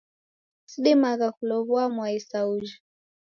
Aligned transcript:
Sidimagha 0.71 1.27
kulow'ua 1.35 1.83
mwai 1.95 2.17
sa 2.29 2.39
ujha. 2.53 2.77